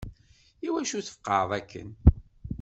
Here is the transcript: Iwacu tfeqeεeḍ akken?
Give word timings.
Iwacu 0.67 0.99
tfeqeεeḍ 1.05 1.49
akken? 1.59 1.89